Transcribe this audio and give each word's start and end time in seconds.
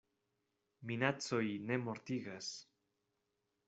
Minacoj 0.91 1.43
ne 1.69 1.79
mortigas. 1.85 2.53